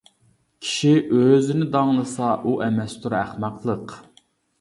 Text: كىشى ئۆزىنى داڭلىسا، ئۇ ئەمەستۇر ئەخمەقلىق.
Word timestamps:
كىشى 0.67 0.93
ئۆزىنى 1.17 1.67
داڭلىسا، 1.75 2.29
ئۇ 2.45 2.55
ئەمەستۇر 2.69 3.17
ئەخمەقلىق. 3.19 3.95